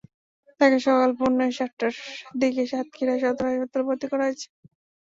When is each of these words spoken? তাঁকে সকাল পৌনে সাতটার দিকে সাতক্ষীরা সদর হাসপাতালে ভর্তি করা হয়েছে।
তাঁকে 0.59 0.77
সকাল 0.87 1.09
পৌনে 1.19 1.45
সাতটার 1.57 1.93
দিকে 2.41 2.63
সাতক্ষীরা 2.71 3.15
সদর 3.23 3.45
হাসপাতালে 3.49 3.85
ভর্তি 3.87 4.05
করা 4.11 4.23
হয়েছে। 4.27 4.47